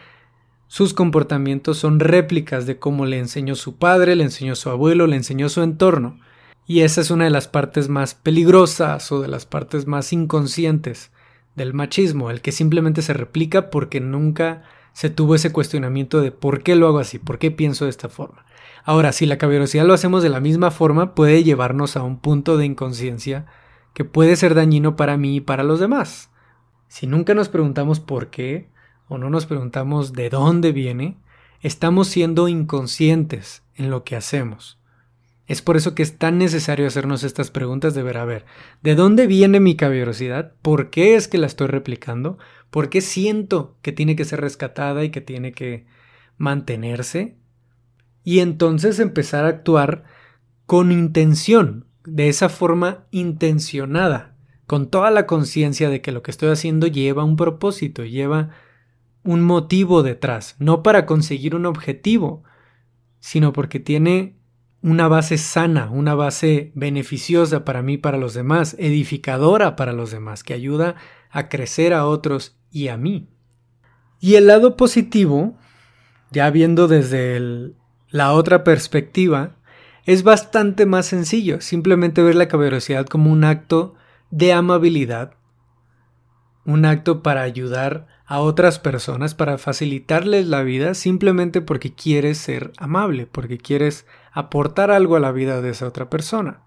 sus 0.68 0.95
comportamientos 0.95 1.78
son 1.78 2.00
réplicas 2.00 2.66
de 2.66 2.78
cómo 2.78 3.06
le 3.06 3.18
enseñó 3.18 3.54
su 3.54 3.76
padre, 3.76 4.16
le 4.16 4.25
enseñó 4.25 4.56
su 4.56 4.68
abuelo, 4.68 5.06
le 5.06 5.16
enseñó 5.16 5.49
su 5.49 5.62
entorno. 5.62 6.18
Y 6.66 6.80
esa 6.80 7.00
es 7.00 7.12
una 7.12 7.25
de 7.25 7.30
las 7.30 7.47
partes 7.47 7.88
más 7.88 8.16
peligrosas 8.16 9.12
o 9.12 9.21
de 9.21 9.28
las 9.28 9.47
partes 9.47 9.87
más 9.87 10.12
inconscientes 10.12 11.12
del 11.54 11.73
machismo, 11.73 12.30
el 12.30 12.40
que 12.40 12.50
simplemente 12.50 13.02
se 13.02 13.12
replica 13.12 13.71
porque 13.71 14.00
nunca 14.00 14.64
se 14.97 15.11
tuvo 15.11 15.35
ese 15.35 15.53
cuestionamiento 15.53 16.23
de 16.23 16.33
por 16.33 16.62
qué 16.62 16.75
lo 16.75 16.87
hago 16.87 17.00
así, 17.00 17.19
por 17.19 17.38
qué 17.38 17.50
pienso 17.50 17.85
de 17.85 17.91
esta 17.91 18.09
forma. 18.09 18.47
Ahora, 18.83 19.12
si 19.12 19.26
la 19.26 19.37
caballerosidad 19.37 19.85
lo 19.85 19.93
hacemos 19.93 20.23
de 20.23 20.31
la 20.31 20.41
misma 20.41 20.71
forma, 20.71 21.15
puede 21.15 21.45
llevarnos 21.45 21.99
a 21.99 22.03
un 22.03 22.19
punto 22.19 22.57
de 22.57 22.65
inconsciencia 22.65 23.45
que 23.93 24.07
puede 24.07 24.37
ser 24.37 24.55
dañino 24.55 24.97
para 24.97 25.19
mí 25.19 25.37
y 25.37 25.41
para 25.43 25.65
los 25.65 25.81
demás. 25.81 26.31
Si 26.88 27.07
nunca 27.07 27.35
nos 27.35 27.50
preguntamos 27.50 28.00
por 28.00 28.31
qué 28.31 28.71
o 29.07 29.19
no 29.19 29.29
nos 29.29 29.45
preguntamos 29.45 30.15
de 30.15 30.31
dónde 30.31 30.73
viene, 30.73 31.19
estamos 31.61 32.09
siendo 32.09 32.49
inconscientes 32.49 33.65
en 33.75 33.91
lo 33.91 34.03
que 34.03 34.17
hacemos. 34.17 34.79
Es 35.47 35.62
por 35.62 35.76
eso 35.76 35.95
que 35.95 36.03
es 36.03 36.19
tan 36.19 36.38
necesario 36.38 36.87
hacernos 36.87 37.23
estas 37.23 37.50
preguntas 37.50 37.95
de 37.95 38.03
ver 38.03 38.19
a 38.19 38.25
ver, 38.25 38.45
¿de 38.83 38.97
dónde 38.97 39.26
viene 39.29 39.61
mi 39.61 39.76
caballerosidad? 39.76 40.55
¿Por 40.61 40.91
qué 40.91 41.15
es 41.15 41.29
que 41.29 41.38
la 41.38 41.47
estoy 41.47 41.69
replicando? 41.69 42.38
¿Por 42.71 42.91
qué 42.91 43.00
siento 43.00 43.76
que 43.81 43.93
tiene 43.93 44.17
que 44.17 44.25
ser 44.25 44.41
rescatada 44.41 45.05
y 45.05 45.11
que 45.11 45.21
tiene 45.21 45.53
que 45.53 45.87
mantenerse? 46.37 47.37
Y 48.25 48.41
entonces 48.41 48.99
empezar 48.99 49.45
a 49.45 49.49
actuar 49.49 50.05
con 50.67 50.91
intención, 50.91 51.87
de 52.05 52.29
esa 52.29 52.49
forma 52.49 53.07
intencionada, 53.12 54.35
con 54.67 54.91
toda 54.91 55.12
la 55.12 55.26
conciencia 55.26 55.91
de 55.91 56.00
que 56.00 56.12
lo 56.12 56.23
que 56.23 56.33
estoy 56.33 56.50
haciendo 56.50 56.88
lleva 56.88 57.25
un 57.25 57.37
propósito, 57.37 58.05
lleva 58.05 58.50
un 59.23 59.43
motivo 59.43 60.03
detrás, 60.03 60.57
no 60.59 60.83
para 60.83 61.07
conseguir 61.07 61.55
un 61.55 61.67
objetivo, 61.67 62.43
sino 63.21 63.53
porque 63.53 63.81
tiene 63.81 64.36
una 64.87 65.09
base 65.09 65.37
sana, 65.37 65.90
una 65.90 66.14
base 66.14 66.71
beneficiosa 66.76 67.64
para 67.64 67.83
mí, 67.83 67.99
para 67.99 68.19
los 68.19 68.35
demás, 68.35 68.76
edificadora 68.78 69.75
para 69.75 69.93
los 69.93 70.12
demás, 70.12 70.45
que 70.45 70.55
ayuda 70.55 70.95
a 71.28 71.49
crecer 71.49 71.93
a 71.93 72.07
otros 72.07 72.57
y 72.71 72.87
a 72.87 72.97
mí. 72.97 73.28
Y 74.21 74.37
el 74.37 74.47
lado 74.47 74.76
positivo, 74.76 75.59
ya 76.31 76.49
viendo 76.50 76.87
desde 76.87 77.73
la 78.11 78.33
otra 78.33 78.62
perspectiva, 78.62 79.57
es 80.05 80.23
bastante 80.23 80.87
más 80.87 81.07
sencillo, 81.07 81.61
simplemente 81.61 82.23
ver 82.23 82.37
la 82.37 82.47
caballerosidad 82.47 83.07
como 83.07 83.33
un 83.33 83.43
acto 83.43 83.97
de 84.31 84.52
amabilidad, 84.52 85.33
un 86.64 86.85
acto 86.85 87.25
para 87.25 87.43
ayudar 87.43 88.07
a 88.25 88.38
otras 88.38 88.78
personas, 88.78 89.35
para 89.35 89.59
facilitarles 89.59 90.47
la 90.47 90.62
vida 90.62 90.95
simplemente 90.95 91.61
porque 91.61 91.93
quieres 91.93 92.38
ser 92.38 92.71
amable, 92.76 93.26
porque 93.26 93.59
quieres 93.59 94.07
aportar 94.37 94.90
algo 94.90 95.16
a 95.16 95.21
la 95.21 95.33
vida 95.33 95.62
de 95.62 95.71
esa 95.71 95.87
otra 95.87 96.11
persona. 96.11 96.61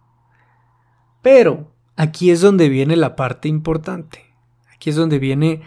Pero 1.22 1.72
aquí 1.96 2.32
es 2.32 2.42
donde 2.42 2.68
viene 2.68 2.96
la 2.96 3.16
parte 3.16 3.48
importante, 3.48 4.34
aquí 4.74 4.90
es 4.90 4.96
donde 4.96 5.20
viene 5.20 5.62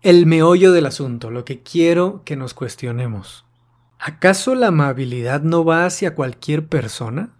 el 0.00 0.26
meollo 0.26 0.70
del 0.70 0.86
asunto, 0.86 1.32
lo 1.32 1.44
que 1.44 1.64
quiero 1.64 2.22
que 2.24 2.36
nos 2.36 2.54
cuestionemos. 2.54 3.46
¿Acaso 3.98 4.54
la 4.54 4.68
amabilidad 4.68 5.42
no 5.42 5.64
va 5.64 5.84
hacia 5.84 6.14
cualquier 6.14 6.68
persona? 6.68 7.34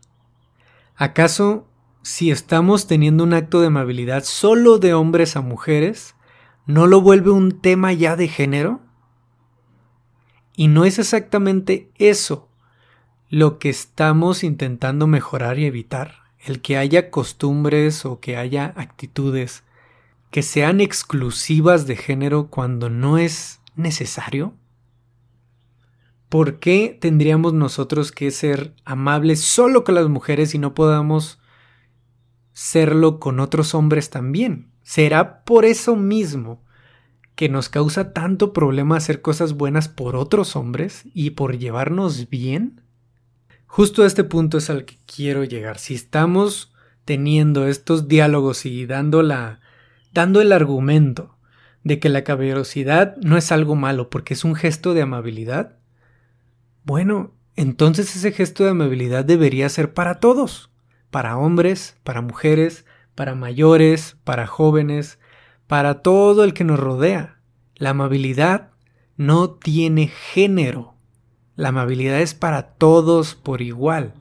¿Acaso 0.97 1.69
si 2.03 2.33
estamos 2.33 2.89
teniendo 2.89 3.23
un 3.23 3.33
acto 3.33 3.61
de 3.61 3.69
amabilidad 3.69 4.25
solo 4.25 4.79
de 4.79 4.95
hombres 4.95 5.37
a 5.37 5.41
mujeres, 5.41 6.17
no 6.67 6.89
lo 6.89 7.01
vuelve 7.01 7.31
un 7.31 7.61
tema 7.61 7.93
ya 7.93 8.17
de 8.17 8.27
género? 8.27 8.81
Y 10.57 10.67
no 10.67 10.85
es 10.85 10.99
exactamente 10.99 11.93
eso 11.99 12.48
lo 13.29 13.59
que 13.59 13.69
estamos 13.69 14.45
intentando 14.45 15.07
mejorar 15.07 15.59
y 15.59 15.67
evitar, 15.67 16.17
el 16.45 16.61
que 16.61 16.77
haya 16.77 17.11
costumbres 17.11 18.05
o 18.05 18.21
que 18.21 18.37
haya 18.37 18.73
actitudes 18.77 19.65
que 20.31 20.43
sean 20.43 20.81
exclusivas 20.81 21.87
de 21.87 21.97
género 21.97 22.49
cuando 22.49 22.91
no 22.91 23.19
es 23.19 23.61
necesario? 23.77 24.55
¿Por 26.29 26.59
qué 26.59 26.97
tendríamos 27.01 27.55
nosotros 27.55 28.13
que 28.13 28.31
ser 28.31 28.75
amables 28.85 29.41
solo 29.41 29.85
con 29.85 29.95
las 29.95 30.09
mujeres 30.09 30.55
y 30.55 30.59
no 30.59 30.75
podamos 30.75 31.39
serlo 32.53 33.19
con 33.19 33.41
otros 33.41 33.75
hombres 33.75 34.11
también? 34.11 34.71
¿Será 34.83 35.45
por 35.45 35.65
eso 35.65 35.97
mismo 35.97 36.63
que 37.35 37.49
nos 37.49 37.69
causa 37.69 38.13
tanto 38.13 38.53
problema 38.53 38.97
hacer 38.97 39.23
cosas 39.23 39.55
buenas 39.55 39.89
por 39.89 40.17
otros 40.17 40.57
hombres 40.57 41.05
y 41.15 41.31
por 41.31 41.57
llevarnos 41.57 42.29
bien? 42.29 42.83
Justo 43.69 44.03
a 44.03 44.07
este 44.07 44.25
punto 44.25 44.59
es 44.59 44.71
al 44.71 44.85
que 44.85 44.99
quiero 45.07 45.45
llegar. 45.45 45.79
Si 45.79 45.95
estamos 45.95 46.73
teniendo 47.05 47.69
estos 47.69 48.09
diálogos 48.09 48.67
y 48.67 48.87
dando 48.87 49.23
la 49.23 49.61
dando 50.13 50.41
el 50.41 50.53
argumento 50.53 51.37
de 51.85 52.01
que 52.01 52.09
la 52.09 52.25
caballerosidad 52.25 53.17
no 53.19 53.37
es 53.37 53.53
algo 53.53 53.77
malo 53.77 54.11
porque 54.11 54.35
es 54.35 54.43
un 54.43 54.57
gesto 54.57 54.95
de 54.95 55.03
amabilidad, 55.03 55.77
bueno, 56.83 57.35
entonces 57.55 58.17
ese 58.17 58.33
gesto 58.33 58.65
de 58.65 58.71
amabilidad 58.71 59.25
debería 59.25 59.69
ser 59.69 59.93
para 59.93 60.19
todos, 60.19 60.71
para 61.11 61.37
hombres, 61.37 61.97
para 62.03 62.21
mujeres, 62.21 62.85
para 63.15 63.35
mayores, 63.35 64.17
para 64.25 64.47
jóvenes, 64.47 65.19
para 65.67 66.03
todo 66.03 66.43
el 66.43 66.55
que 66.55 66.65
nos 66.65 66.81
rodea. 66.81 67.41
La 67.77 67.91
amabilidad 67.91 68.71
no 69.17 69.51
tiene 69.51 70.09
género. 70.09 70.98
La 71.59 71.71
amabilidad 71.71 72.21
es 72.21 72.35
para 72.35 72.75
todos 72.75 73.35
por 73.35 73.63
igual. 73.63 74.15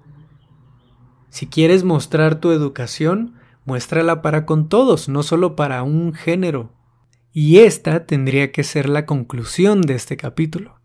Si 1.30 1.46
quieres 1.46 1.84
mostrar 1.84 2.40
tu 2.40 2.50
educación, 2.50 3.36
muéstrala 3.64 4.24
para 4.24 4.48
con 4.48 4.70
todos, 4.70 5.08
no 5.08 5.22
solo 5.22 5.56
para 5.56 5.84
un 5.84 6.16
género. 6.16 6.74
Y 7.34 7.60
esta 7.60 8.08
tendría 8.08 8.52
que 8.52 8.64
ser 8.64 8.90
la 8.90 9.06
conclusión 9.06 9.84
de 9.84 9.94
este 9.94 10.18
capítulo. 10.18 10.82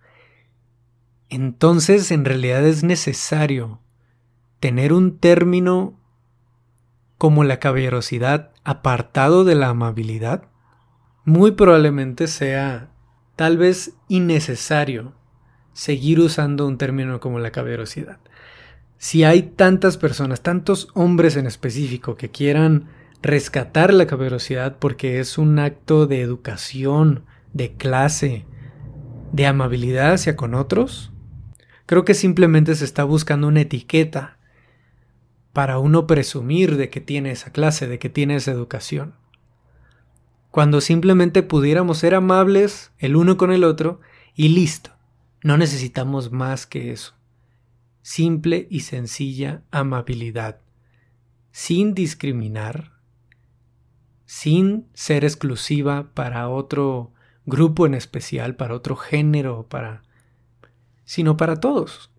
Entonces, 1.30 2.10
en 2.10 2.26
realidad 2.26 2.66
es 2.66 2.84
necesario 2.84 3.80
tener 4.60 4.92
un 4.92 5.16
término 5.16 5.98
como 7.16 7.44
la 7.44 7.60
caballerosidad 7.60 8.50
apartado 8.62 9.44
de 9.44 9.54
la 9.54 9.70
amabilidad. 9.70 10.50
Muy 11.24 11.52
probablemente 11.52 12.26
sea 12.26 12.90
tal 13.36 13.56
vez 13.56 13.94
innecesario 14.08 15.14
seguir 15.72 16.20
usando 16.20 16.66
un 16.66 16.78
término 16.78 17.20
como 17.20 17.38
la 17.38 17.50
caballerosidad. 17.50 18.18
Si 18.98 19.24
hay 19.24 19.42
tantas 19.42 19.96
personas, 19.96 20.42
tantos 20.42 20.88
hombres 20.94 21.36
en 21.36 21.46
específico 21.46 22.16
que 22.16 22.30
quieran 22.30 22.88
rescatar 23.22 23.92
la 23.92 24.06
caballerosidad 24.06 24.76
porque 24.78 25.18
es 25.20 25.38
un 25.38 25.58
acto 25.58 26.06
de 26.06 26.20
educación, 26.20 27.24
de 27.52 27.72
clase, 27.72 28.46
de 29.32 29.46
amabilidad 29.46 30.12
hacia 30.12 30.36
con 30.36 30.54
otros, 30.54 31.12
Creo 31.92 32.06
que 32.06 32.14
simplemente 32.14 32.74
se 32.74 32.86
está 32.86 33.04
buscando 33.04 33.48
una 33.48 33.60
etiqueta 33.60 34.38
para 35.52 35.78
uno 35.78 36.06
presumir 36.06 36.76
de 36.76 36.88
que 36.88 37.02
tiene 37.02 37.32
esa 37.32 37.52
clase, 37.52 37.86
de 37.86 37.98
que 37.98 38.08
tiene 38.08 38.36
esa 38.36 38.52
educación. 38.52 39.14
Cuando 40.50 40.80
simplemente 40.80 41.42
pudiéramos 41.42 41.98
ser 41.98 42.14
amables 42.14 42.92
el 42.98 43.14
uno 43.14 43.36
con 43.36 43.52
el 43.52 43.62
otro 43.62 44.00
y 44.34 44.48
listo. 44.48 44.91
No 45.42 45.56
necesitamos 45.56 46.30
más 46.30 46.66
que 46.66 46.92
eso. 46.92 47.14
Simple 48.02 48.66
y 48.70 48.80
sencilla 48.80 49.62
amabilidad. 49.70 50.60
Sin 51.50 51.94
discriminar, 51.94 52.92
sin 54.24 54.86
ser 54.94 55.24
exclusiva 55.24 56.10
para 56.14 56.48
otro 56.48 57.12
grupo 57.44 57.86
en 57.86 57.94
especial, 57.94 58.56
para 58.56 58.74
otro 58.74 58.96
género, 58.96 59.66
para 59.68 60.02
sino 61.04 61.36
para 61.36 61.56
todos. 61.60 62.10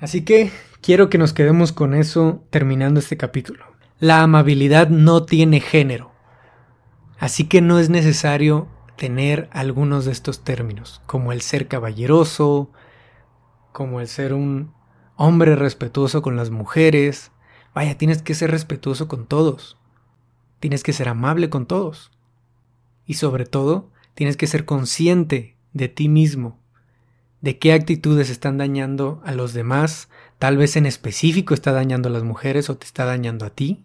Así 0.00 0.24
que 0.24 0.50
quiero 0.80 1.08
que 1.08 1.18
nos 1.18 1.32
quedemos 1.32 1.72
con 1.72 1.94
eso 1.94 2.44
terminando 2.50 2.98
este 2.98 3.16
capítulo. 3.16 3.64
La 4.00 4.22
amabilidad 4.22 4.88
no 4.88 5.24
tiene 5.24 5.60
género, 5.60 6.10
así 7.18 7.44
que 7.44 7.60
no 7.60 7.78
es 7.78 7.88
necesario 7.88 8.66
tener 9.02 9.48
algunos 9.50 10.04
de 10.04 10.12
estos 10.12 10.44
términos, 10.44 11.02
como 11.06 11.32
el 11.32 11.40
ser 11.40 11.66
caballeroso, 11.66 12.70
como 13.72 14.00
el 14.00 14.06
ser 14.06 14.32
un 14.32 14.72
hombre 15.16 15.56
respetuoso 15.56 16.22
con 16.22 16.36
las 16.36 16.50
mujeres. 16.50 17.32
Vaya, 17.74 17.98
tienes 17.98 18.22
que 18.22 18.36
ser 18.36 18.52
respetuoso 18.52 19.08
con 19.08 19.26
todos. 19.26 19.76
Tienes 20.60 20.84
que 20.84 20.92
ser 20.92 21.08
amable 21.08 21.50
con 21.50 21.66
todos. 21.66 22.12
Y 23.04 23.14
sobre 23.14 23.44
todo, 23.44 23.90
tienes 24.14 24.36
que 24.36 24.46
ser 24.46 24.66
consciente 24.66 25.56
de 25.72 25.88
ti 25.88 26.08
mismo 26.08 26.60
de 27.40 27.58
qué 27.58 27.72
actitudes 27.72 28.30
están 28.30 28.56
dañando 28.56 29.20
a 29.24 29.32
los 29.32 29.52
demás, 29.52 30.10
tal 30.38 30.58
vez 30.58 30.76
en 30.76 30.86
específico 30.86 31.54
está 31.54 31.72
dañando 31.72 32.08
a 32.08 32.12
las 32.12 32.22
mujeres 32.22 32.70
o 32.70 32.76
te 32.76 32.86
está 32.86 33.04
dañando 33.04 33.46
a 33.46 33.50
ti, 33.50 33.82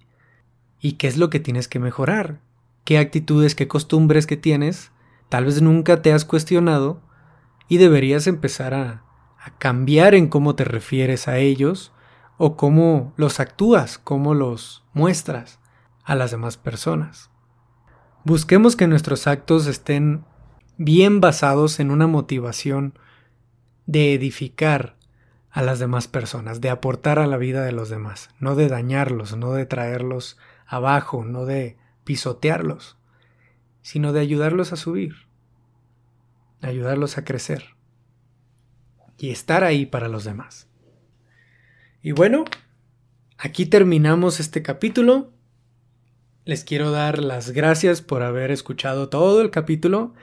y 0.79 0.91
qué 0.91 1.07
es 1.07 1.17
lo 1.17 1.31
que 1.31 1.39
tienes 1.39 1.67
que 1.67 1.79
mejorar, 1.79 2.39
qué 2.83 2.99
actitudes, 2.99 3.55
qué 3.55 3.67
costumbres 3.67 4.27
que 4.27 4.37
tienes, 4.37 4.91
tal 5.29 5.45
vez 5.45 5.61
nunca 5.61 6.01
te 6.01 6.13
has 6.13 6.25
cuestionado 6.25 7.01
y 7.67 7.77
deberías 7.77 8.27
empezar 8.27 8.73
a, 8.73 9.03
a 9.39 9.57
cambiar 9.57 10.15
en 10.15 10.27
cómo 10.27 10.55
te 10.55 10.63
refieres 10.63 11.27
a 11.27 11.37
ellos 11.37 11.91
o 12.37 12.55
cómo 12.55 13.13
los 13.17 13.39
actúas, 13.39 13.97
cómo 13.97 14.33
los 14.33 14.83
muestras 14.93 15.59
a 16.03 16.15
las 16.15 16.31
demás 16.31 16.57
personas. 16.57 17.29
Busquemos 18.23 18.75
que 18.75 18.87
nuestros 18.87 19.27
actos 19.27 19.67
estén 19.67 20.25
bien 20.77 21.21
basados 21.21 21.79
en 21.79 21.91
una 21.91 22.07
motivación 22.07 22.93
de 23.85 24.13
edificar 24.13 24.97
a 25.49 25.61
las 25.61 25.79
demás 25.79 26.07
personas, 26.07 26.61
de 26.61 26.69
aportar 26.69 27.19
a 27.19 27.27
la 27.27 27.37
vida 27.37 27.63
de 27.63 27.71
los 27.71 27.89
demás, 27.89 28.29
no 28.39 28.55
de 28.55 28.67
dañarlos, 28.67 29.35
no 29.35 29.53
de 29.53 29.65
traerlos 29.65 30.37
abajo, 30.67 31.25
no 31.25 31.45
de 31.45 31.77
pisotearlos, 32.03 32.96
sino 33.87 34.11
de 34.11 34.19
ayudarlos 34.19 34.73
a 34.73 34.75
subir, 34.75 35.15
ayudarlos 36.59 37.17
a 37.17 37.23
crecer 37.23 37.63
y 39.17 39.29
estar 39.29 39.63
ahí 39.63 39.85
para 39.85 40.09
los 40.09 40.25
demás. 40.25 40.67
Y 42.01 42.11
bueno, 42.11 42.43
aquí 43.37 43.65
terminamos 43.65 44.41
este 44.41 44.61
capítulo. 44.61 45.31
Les 46.43 46.65
quiero 46.65 46.91
dar 46.91 47.19
las 47.19 47.51
gracias 47.51 48.01
por 48.01 48.23
haber 48.23 48.51
escuchado 48.51 49.07
todo 49.07 49.39
el 49.39 49.51
capítulo. 49.51 50.13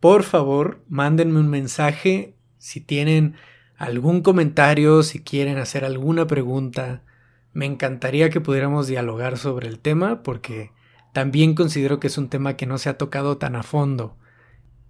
Por 0.00 0.24
favor, 0.24 0.82
mándenme 0.88 1.38
un 1.38 1.48
mensaje 1.48 2.34
si 2.58 2.80
tienen 2.80 3.36
algún 3.76 4.22
comentario, 4.22 5.04
si 5.04 5.22
quieren 5.22 5.58
hacer 5.58 5.84
alguna 5.84 6.26
pregunta, 6.26 7.04
me 7.52 7.66
encantaría 7.66 8.28
que 8.30 8.40
pudiéramos 8.40 8.88
dialogar 8.88 9.38
sobre 9.38 9.68
el 9.68 9.78
tema 9.78 10.24
porque 10.24 10.72
también 11.14 11.54
considero 11.54 11.98
que 11.98 12.08
es 12.08 12.18
un 12.18 12.28
tema 12.28 12.58
que 12.58 12.66
no 12.66 12.76
se 12.76 12.90
ha 12.90 12.98
tocado 12.98 13.38
tan 13.38 13.56
a 13.56 13.62
fondo 13.62 14.18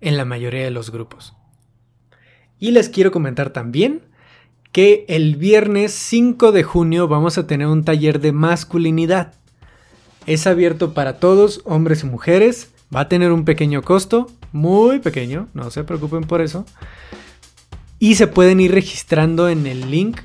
en 0.00 0.16
la 0.16 0.24
mayoría 0.24 0.64
de 0.64 0.72
los 0.72 0.90
grupos. 0.90 1.34
Y 2.58 2.72
les 2.72 2.88
quiero 2.88 3.12
comentar 3.12 3.50
también 3.50 4.02
que 4.72 5.04
el 5.08 5.36
viernes 5.36 5.92
5 5.92 6.50
de 6.50 6.64
junio 6.64 7.06
vamos 7.06 7.38
a 7.38 7.46
tener 7.46 7.68
un 7.68 7.84
taller 7.84 8.20
de 8.20 8.32
masculinidad. 8.32 9.34
Es 10.26 10.48
abierto 10.48 10.94
para 10.94 11.20
todos, 11.20 11.60
hombres 11.64 12.02
y 12.02 12.06
mujeres. 12.06 12.72
Va 12.94 13.00
a 13.00 13.08
tener 13.08 13.30
un 13.30 13.44
pequeño 13.44 13.82
costo, 13.82 14.26
muy 14.50 14.98
pequeño, 14.98 15.48
no 15.54 15.70
se 15.70 15.84
preocupen 15.84 16.24
por 16.24 16.40
eso 16.40 16.66
y 17.98 18.14
se 18.16 18.26
pueden 18.26 18.60
ir 18.60 18.72
registrando 18.72 19.48
en 19.48 19.66
el 19.66 19.90
link 19.90 20.20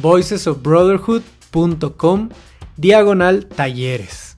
voicesofbrotherhood.com 0.00 2.30
diagonal 2.76 3.46
talleres. 3.46 4.31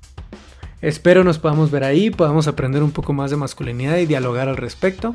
Espero 0.85 1.25
nos 1.25 1.39
podamos 1.39 1.71
ver 1.71 1.83
ahí, 1.83 2.11
podamos 2.11 2.47
aprender 2.47 2.83
un 2.83 2.91
poco 2.91 3.15
más 3.15 3.31
de 3.31 3.39
masculinidad 3.39 3.97
y 3.97 4.05
dialogar 4.05 4.51
al 4.51 4.59
respecto. 4.59 5.15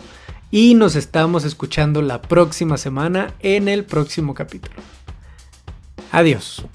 Y 0.50 0.74
nos 0.74 0.96
estamos 0.96 1.46
escuchando 1.46 2.02
la 2.02 2.24
próxima 2.24 2.76
semana 2.76 3.36
en 3.40 3.68
el 3.68 3.86
próximo 3.86 4.34
capítulo. 4.34 4.82
Adiós. 6.12 6.66